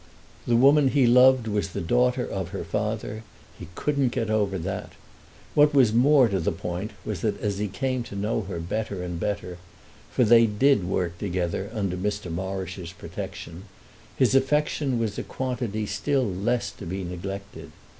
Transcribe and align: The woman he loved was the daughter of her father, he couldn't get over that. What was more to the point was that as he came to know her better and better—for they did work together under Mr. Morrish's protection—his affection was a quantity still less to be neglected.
The 0.47 0.55
woman 0.55 0.87
he 0.87 1.05
loved 1.05 1.47
was 1.47 1.67
the 1.73 1.79
daughter 1.79 2.25
of 2.25 2.49
her 2.49 2.63
father, 2.63 3.21
he 3.59 3.67
couldn't 3.75 4.09
get 4.11 4.31
over 4.31 4.57
that. 4.57 4.93
What 5.53 5.75
was 5.75 5.93
more 5.93 6.27
to 6.27 6.39
the 6.39 6.51
point 6.51 6.89
was 7.05 7.21
that 7.21 7.39
as 7.39 7.59
he 7.59 7.67
came 7.67 8.01
to 8.05 8.15
know 8.15 8.41
her 8.41 8.59
better 8.59 9.03
and 9.03 9.19
better—for 9.19 10.23
they 10.23 10.47
did 10.47 10.85
work 10.85 11.19
together 11.19 11.69
under 11.71 11.97
Mr. 11.97 12.31
Morrish's 12.31 12.93
protection—his 12.93 14.33
affection 14.33 14.97
was 14.97 15.19
a 15.19 15.23
quantity 15.23 15.85
still 15.85 16.25
less 16.25 16.71
to 16.71 16.87
be 16.87 17.03
neglected. 17.03 17.69